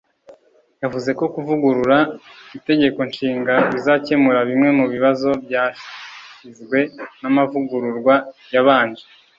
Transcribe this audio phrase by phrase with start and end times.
[0.81, 1.97] yavuze ko kuvugurura
[2.57, 6.79] itegeko nshinga bizacyemura bimwe mu bibazo byasizwe
[7.21, 8.15] n’amavugururwa
[8.53, 9.05] yabanje